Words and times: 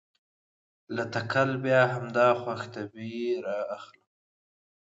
له 0.95 1.03
تکل 1.15 1.49
بیا 1.63 1.81
همدا 1.93 2.27
خوش 2.41 2.61
طبعي 2.75 3.25
رااخلي. 3.45 4.05